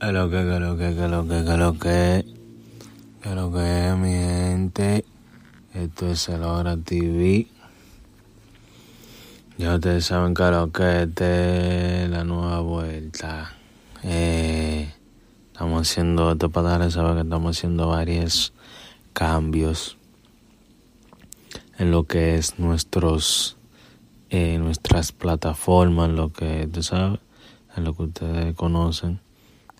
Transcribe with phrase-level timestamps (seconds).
[0.00, 2.24] Que lo que, que lo que, que lo que, que lo que,
[3.34, 5.04] lo que es mi gente.
[5.74, 7.48] Esto es el Hora TV.
[9.56, 13.56] Ya ustedes saben que lo que es la nueva vuelta.
[14.04, 14.88] Eh,
[15.52, 18.52] estamos haciendo, esto para darles saber que estamos haciendo varios
[19.12, 19.96] cambios
[21.76, 23.56] en lo que es nuestros,
[24.30, 27.18] eh, nuestras plataformas, lo que, tú sabes,
[27.76, 29.26] en lo que ustedes conocen.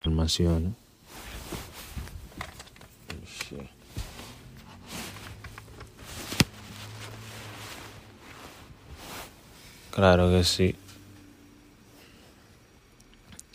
[0.00, 0.72] Informaciones.
[9.90, 10.76] Claro que sí.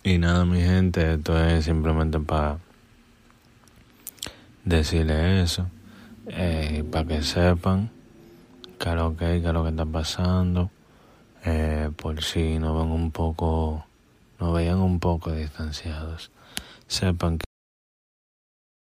[0.04, 2.60] Y nada, mi gente, esto es simplemente para
[4.64, 5.66] decirle eso,
[6.28, 7.90] eh, para que sepan
[8.78, 10.70] que lo que, que lo que está pasando,
[11.46, 13.84] eh, por si no ven un poco,
[14.40, 16.32] no vean un poco distanciados,
[16.88, 17.45] sepan que